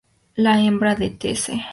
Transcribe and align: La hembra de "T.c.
La 0.33 0.59
hembra 0.59 0.95
de 0.95 1.11
"T.c. 1.11 1.61